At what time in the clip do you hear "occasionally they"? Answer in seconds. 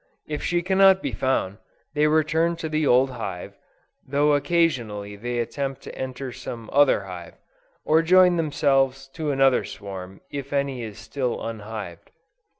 4.33-5.37